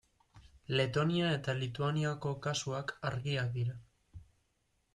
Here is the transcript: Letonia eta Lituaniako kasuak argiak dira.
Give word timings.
Letonia 0.79 1.27
eta 1.33 1.55
Lituaniako 1.59 2.31
kasuak 2.47 2.97
argiak 3.13 3.55
dira. 3.61 3.77